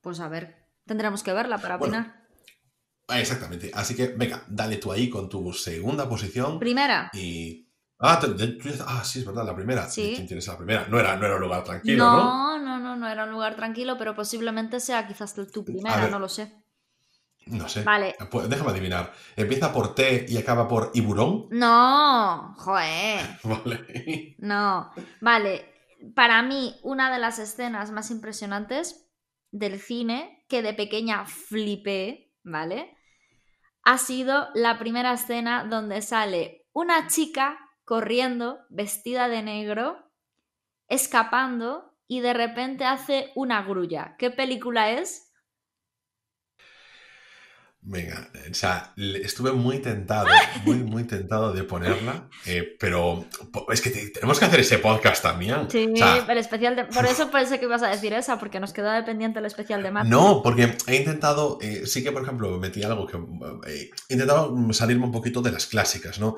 [0.00, 2.26] Pues a ver, tendremos que verla para opinar.
[3.08, 3.70] exactamente.
[3.74, 6.58] Así que, venga, dale tú ahí con tu segunda posición.
[6.58, 7.10] Primera.
[7.12, 7.65] Y
[7.98, 8.20] Ah,
[8.86, 9.88] ah, sí, es verdad, la primera.
[9.88, 10.12] Sí.
[10.14, 10.86] ¿Quién tienes la primera?
[10.88, 12.58] No era, no era un lugar tranquilo, ¿no?
[12.58, 16.18] No, no, no, no era un lugar tranquilo, pero posiblemente sea quizás tu primera, no
[16.18, 16.52] lo sé.
[17.46, 17.84] No sé.
[17.84, 18.16] Vale.
[18.30, 19.12] Pues, déjame adivinar.
[19.36, 21.46] ¿Empieza por T y acaba por Iburón?
[21.50, 23.20] No, joder.
[23.44, 24.34] vale.
[24.38, 24.90] No.
[25.20, 25.72] Vale.
[26.14, 29.08] Para mí, una de las escenas más impresionantes
[29.52, 32.96] del cine, que de pequeña flipé, ¿vale?
[33.84, 40.10] Ha sido la primera escena donde sale una chica corriendo, vestida de negro,
[40.88, 44.16] escapando y de repente hace una grulla.
[44.18, 45.22] ¿Qué película es?
[47.88, 50.26] Venga, o sea, estuve muy tentado,
[50.64, 53.24] muy, muy tentado de ponerla, eh, pero
[53.72, 55.70] es que tenemos que hacer ese podcast también.
[55.70, 55.94] Sí,
[56.28, 56.86] el especial de...
[56.86, 59.92] Por eso pensé que ibas a decir esa, porque nos quedó dependiente el especial de
[59.92, 60.10] Matrix.
[60.10, 63.18] No, porque he intentado, eh, sí que por ejemplo metí algo que...
[63.70, 66.34] Eh, he intentado salirme un poquito de las clásicas, ¿no?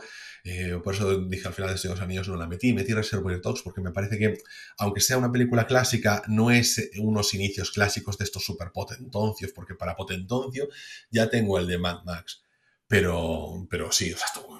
[0.50, 3.60] Eh, por eso dije al final de Señor Anillos no la metí, metí Reservoir Dogs
[3.60, 4.38] porque me parece que,
[4.78, 9.74] aunque sea una película clásica, no es unos inicios clásicos de estos super potentoncios, porque
[9.74, 10.70] para potentoncio
[11.10, 12.42] ya tengo el de Mad Max.
[12.86, 14.14] Pero, pero sí,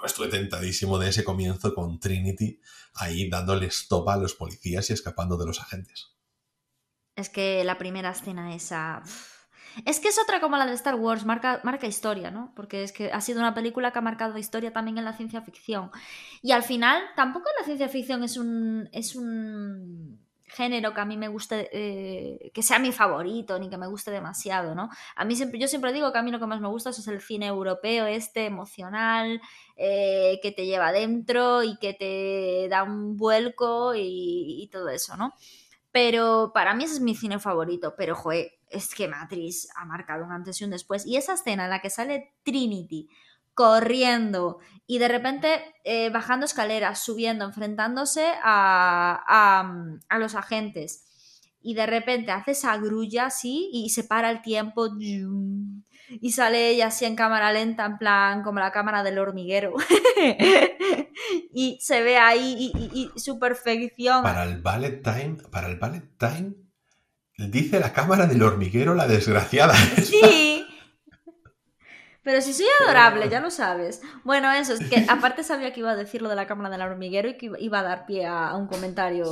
[0.04, 2.60] estuve, tentadísimo de ese comienzo con Trinity
[2.92, 6.10] ahí dándole stop a los policías y escapando de los agentes.
[7.16, 9.02] Es que la primera escena esa...
[9.84, 12.52] Es que es otra como la de Star Wars, marca, marca historia, ¿no?
[12.54, 15.42] Porque es que ha sido una película que ha marcado historia también en la ciencia
[15.42, 15.90] ficción.
[16.42, 21.16] Y al final, tampoco la ciencia ficción es un, es un género que a mí
[21.16, 24.88] me guste, eh, que sea mi favorito, ni que me guste demasiado, ¿no?
[25.14, 27.20] A mí yo siempre digo que a mí lo que más me gusta es el
[27.20, 29.40] cine europeo, este emocional,
[29.76, 35.16] eh, que te lleva adentro y que te da un vuelco y, y todo eso,
[35.16, 35.34] ¿no?
[35.92, 40.24] Pero para mí ese es mi cine favorito, pero joder, es que Matrix ha marcado
[40.24, 41.06] un antes y un después.
[41.06, 43.08] Y esa escena en la que sale Trinity
[43.54, 51.04] corriendo y de repente eh, bajando escaleras, subiendo, enfrentándose a, a, los agentes.
[51.60, 54.88] Y de repente hace esa grulla así y se para el tiempo
[56.08, 59.74] y sale ella así en cámara lenta, en plan como la cámara del hormiguero.
[61.52, 64.22] y se ve ahí y, su perfección.
[64.22, 66.67] Para el ballet time, para el ballet time
[67.38, 69.74] Dice la cámara del hormiguero la desgraciada.
[70.02, 70.64] Sí.
[72.24, 74.02] Pero si soy adorable, ya lo sabes.
[74.22, 76.82] Bueno, eso, es que aparte sabía que iba a decir lo de la cámara del
[76.82, 79.24] hormiguero y que iba a dar pie a, un comentario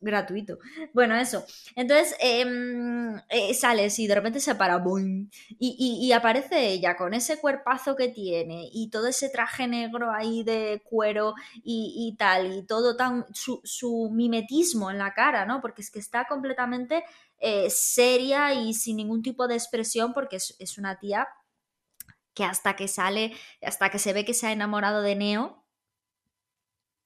[0.00, 0.60] gratuito.
[0.92, 1.44] Bueno, eso.
[1.74, 4.80] Entonces, em, eh, sales y de repente se para,
[5.58, 10.80] y, aparece ella con ese cuerpazo que tiene y todo ese traje negro ahí de
[10.84, 13.26] cuero y, tal, y todo tan.
[13.32, 15.60] Su mimetismo en la cara, ¿no?
[15.60, 17.02] Porque es que está completamente
[17.46, 21.28] eh, seria y sin ningún tipo de expresión porque es, una tía
[22.32, 25.62] que hasta que sale, hasta que se ve que se ha enamorado de Neo,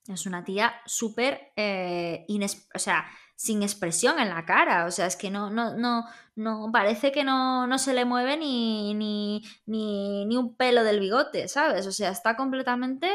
[0.06, 2.24] es una tía súper, eh,
[2.72, 6.04] o sea, sin expresión en la cara, o sea, es que no, no, no,
[6.36, 11.00] no, parece que no, no se le mueve ni, ni, ni, ni un pelo del
[11.00, 11.84] bigote, ¿sabes?
[11.88, 13.10] O sea, está completamente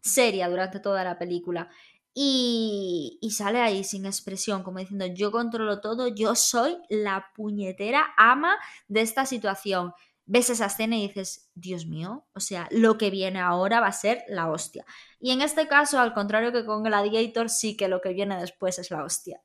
[0.00, 1.68] seria durante toda la película.
[2.14, 8.56] Y, sale ahí sin expresión, como diciendo, yo controlo todo, yo soy la puñetera ama
[8.88, 9.92] de esta situación.
[10.26, 13.92] Ves esa escena y dices, Dios mío, o sea, lo que viene ahora va a
[13.92, 14.84] ser la hostia.
[15.18, 18.78] Y en este caso, al contrario que con Gladiator, sí que lo que viene después
[18.78, 19.40] es la hostia.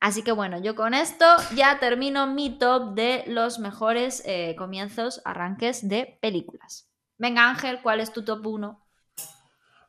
[0.00, 1.24] Así que bueno, yo con esto
[1.54, 6.90] ya termino mi top de los mejores eh, comienzos, arranques de películas.
[7.18, 8.82] Venga Ángel, ¿cuál es tu top 1?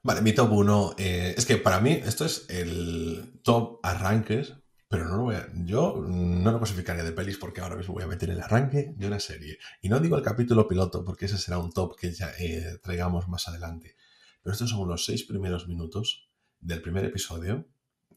[0.06, 4.54] Vale, mi top 1 eh, es que para mí esto es el top arranques,
[4.90, 8.04] pero no lo voy a, yo no lo clasificaría de pelis porque ahora mismo voy
[8.04, 9.60] a meter el arranque de una serie.
[9.82, 13.30] Y no digo el capítulo piloto porque ese será un top que ya eh, traigamos
[13.30, 13.96] más adelante.
[14.42, 17.66] Pero estos son los seis primeros minutos del primer episodio,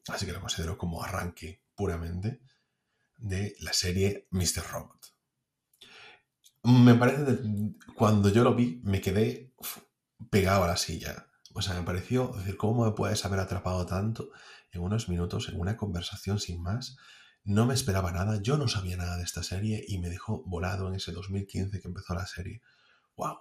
[0.09, 2.41] así que lo considero como arranque puramente
[3.17, 4.65] de la serie Mr.
[4.73, 5.15] Robot.
[6.65, 7.39] Me parece,
[7.95, 9.53] cuando yo lo vi, me quedé
[10.31, 14.31] pegado a la silla o sea, me pareció, decir, ¿cómo me puedes haber atrapado tanto
[14.73, 16.99] en unos minutos, en una conversación sin más?
[17.45, 20.89] No me esperaba nada, yo no sabía nada de esta serie y me dejó volado
[20.89, 22.61] en ese 2015 que empezó la serie.
[23.17, 23.39] ¡Wow!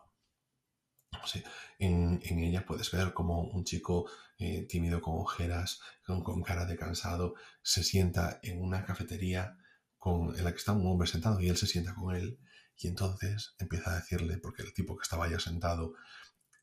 [1.79, 7.35] en, ella puedes ver como un chico eh, tímido con ojeras, con, cara de cansado,
[7.61, 9.57] se sienta en una cafetería
[9.97, 12.39] con, en la que está un hombre sentado y él se sienta con él
[12.77, 15.95] y entonces empieza a decirle, porque el tipo que estaba ya sentado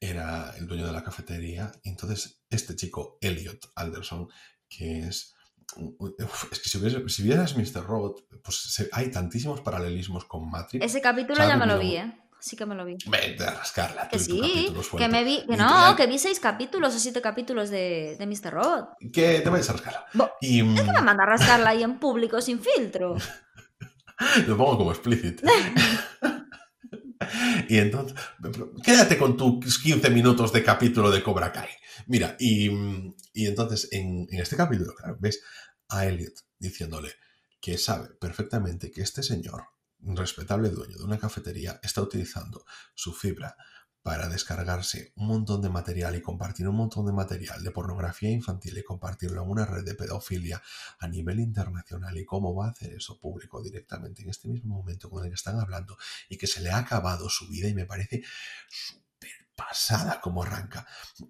[0.02, 1.70] era el dueño de la cafetería.
[1.84, 4.28] Y entonces este chico, Elliot Alderson,
[4.68, 5.34] que es...
[6.18, 6.68] es que
[7.08, 7.84] si, vieras Mr.
[7.84, 10.84] Robot, pues hay tantísimos paralelismos con Matrix.
[10.84, 12.18] Ese capítulo ya me lo vi, ¿eh?
[12.40, 12.96] Sí que me lo vi.
[13.06, 14.08] Vete a rascarla.
[14.08, 15.46] Que sí, que me vi.
[15.46, 18.52] Que no, que vi seis capítulos o siete capítulos de, de Mr.
[18.52, 18.88] Robot.
[19.12, 20.06] Que te vayas a rascarla.
[20.40, 23.14] y, es que me manda a rascarla ahí en público sin filtro.
[24.48, 25.46] lo pongo como explícito.
[27.68, 28.16] Y entonces,
[28.82, 31.68] quédate con tus 15 minutos de capítulo de Cobra Kai.
[32.06, 32.70] Mira, y,
[33.34, 35.40] entonces en, este capítulo, claro, ves
[35.88, 37.12] a Elliot diciéndole
[37.60, 39.64] que sabe perfectamente que este señor,
[40.00, 42.64] respetable dueño de una cafetería, está utilizando
[42.94, 43.56] su fibra
[44.02, 48.76] para descargarse un montón de material y compartir un montón de material de pornografía infantil
[48.76, 50.60] y compartirlo en una red de pedofilia
[50.98, 55.08] a nivel internacional y cómo va a hacer eso público directamente en este mismo momento
[55.08, 55.96] con el que están hablando
[56.28, 58.22] y que se le ha acabado su vida y me parece
[58.68, 60.86] súper pasada como arranca.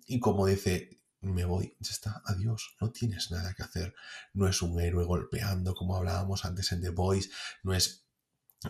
[0.07, 3.95] Y como dice me voy, ya está, adiós, no tienes nada que hacer,
[4.35, 7.31] no es un héroe golpeando como hablábamos antes en The Voice,
[7.63, 8.02] no es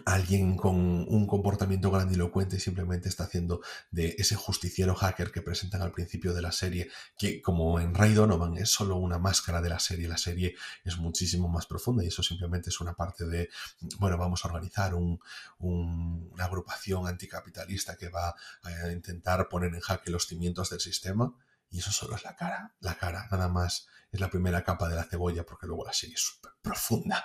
[0.04, 5.92] alguien con un comportamiento grandilocuente simplemente está haciendo de ese justiciero hacker que presentan al
[5.92, 9.78] principio de la serie, que como en Ray Donovan es solo una máscara de la
[9.78, 13.50] serie, la serie es muchísimo más profunda y eso simplemente es una parte de,
[13.98, 20.26] bueno, vamos a organizar una agrupación anticapitalista que va a intentar poner en jaque los
[20.26, 21.34] cimientos del sistema
[21.72, 24.94] y eso solo es la cara, la cara, nada más es la primera capa de
[24.94, 27.24] la cebolla porque luego la serie es súper profunda.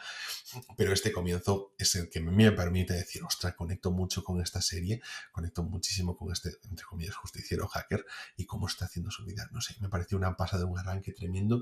[0.77, 5.01] Pero este comienzo es el que me permite decir, ostras, conecto mucho con esta serie,
[5.33, 8.05] conecto muchísimo con este, entre comillas, justiciero hacker
[8.37, 9.49] y cómo está haciendo su vida.
[9.51, 11.61] No sé, me pareció una pasada, un arranque tremendo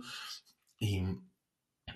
[0.77, 1.03] y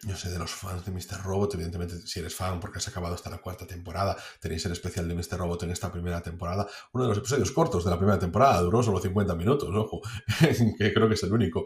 [0.03, 1.23] yo sé, de los fans de Mr.
[1.23, 5.07] Robot, evidentemente, si eres fan porque has acabado hasta la cuarta temporada, tenéis el especial
[5.07, 5.37] de Mr.
[5.37, 6.67] Robot en esta primera temporada.
[6.93, 10.01] Uno de los episodios cortos de la primera temporada duró solo 50 minutos, ojo,
[10.77, 11.65] que creo que es el único.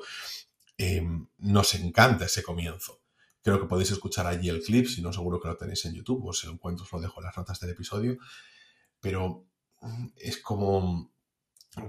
[0.77, 3.01] Em, nos encanta ese comienzo.
[3.43, 6.25] Creo que podéis escuchar allí el clip, si no, seguro que lo tenéis en YouTube,
[6.25, 8.17] o si lo encuentro, os lo dejo en las notas del episodio.
[8.99, 9.45] Pero
[9.81, 11.13] mm, es como,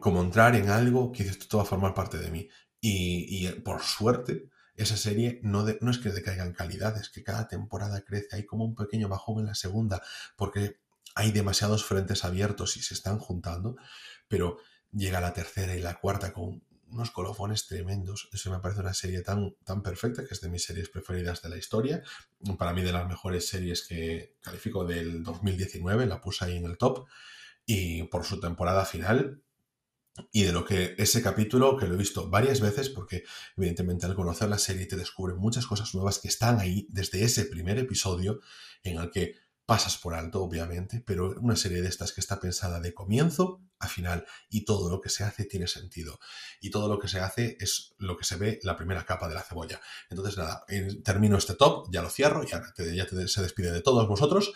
[0.01, 2.49] como entrar en algo que dices, todo va a formar parte de mí.
[2.81, 7.49] Y, por suerte, esa serie no, no es que decaiga en calidad, es que cada
[7.49, 8.37] temporada crece.
[8.37, 10.03] Hay como un pequeño bajón en la segunda,
[10.37, 10.79] porque
[11.15, 13.77] hay demasiados frentes abiertos y se están juntando,
[14.29, 14.59] pero
[14.93, 18.29] llega la tercera y la cuarta con unos colofones tremendos.
[18.33, 21.49] Eso me parece una serie tan, tan perfecta, que es de mis series preferidas de
[21.49, 22.03] la historia.
[22.59, 26.79] Para mí de las mejores series que califico del 2019, la puse ahí en el
[26.79, 27.07] top.
[27.67, 29.43] Y por su temporada final,
[30.33, 33.25] y de lo que ese capítulo, que lo he visto varias veces, porque
[33.57, 37.45] evidentemente al conocer la serie te descubren muchas cosas nuevas que están ahí desde ese
[37.47, 38.41] primer episodio
[38.83, 39.35] en el que
[39.67, 43.89] pasas por alto, obviamente, pero una serie de estas que está pensada de comienzo a
[43.89, 46.19] final y todo lo que se hace tiene sentido.
[46.61, 49.35] Y todo lo que se hace es lo que se ve la primera capa de
[49.35, 49.81] la cebolla.
[50.11, 50.65] Entonces, nada,
[51.03, 54.53] termino este top, ya lo cierro, ya, ya se despide de todos vosotros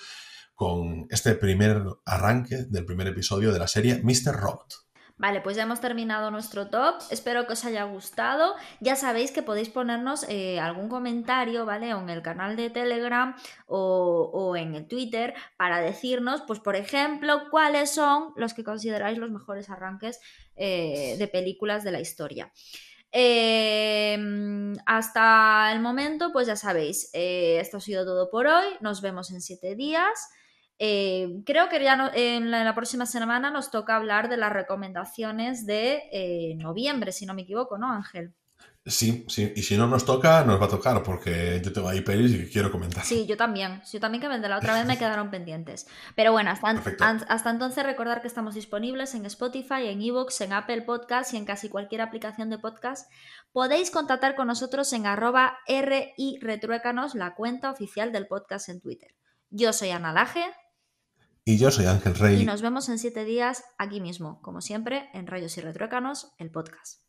[0.55, 4.35] con este primer arranque del primer episodio de la serie Mr.
[4.35, 4.88] Robot.
[5.19, 7.03] Vale, pues ya hemos terminado nuestro top.
[7.11, 8.55] Espero que os haya gustado.
[8.81, 11.93] Ya sabéis que podéis ponernos eh, algún comentario, ¿vale?
[11.95, 13.35] O en el canal de Telegram
[13.67, 19.33] o, en el Twitter para decirnos, pues por ejemplo, cuáles son los que consideráis los
[19.33, 20.21] mejores arranques
[20.55, 22.53] eh, de películas de la historia.
[23.11, 28.67] Em, hasta el momento, pues ya sabéis, eh, esto ha sido todo por hoy.
[28.81, 30.29] Nos vemos en siete días.
[30.79, 36.03] Eh, creo que ya en, la, próxima semana nos toca hablar de las recomendaciones de
[36.13, 38.33] eh, noviembre, si no me equivoco, ¿no, Ángel?
[38.89, 42.01] Sí, sí, y si no nos toca, nos va a tocar, porque yo tengo ahí
[42.01, 43.05] pelis y quiero comentar.
[43.05, 43.83] Sí, yo también.
[43.93, 45.87] Yo también que de la otra vez me quedaron pendientes.
[46.15, 46.71] Pero bueno, hasta,
[47.29, 51.45] hasta entonces recordar que estamos disponibles en Spotify, en Evox, en Apple Podcast y en
[51.45, 53.11] casi cualquier aplicación de podcast.
[53.53, 59.15] Podéis contactar con nosotros en arroba RI Retruécanos, la cuenta oficial del podcast en Twitter.
[59.51, 60.47] Yo soy Ana Laje.
[61.49, 62.43] Y yo soy Ángel Rey.
[62.43, 66.51] Y nos vemos en siete días aquí mismo, como siempre, en Rayos y Retruécanos, el
[66.51, 67.01] podcast.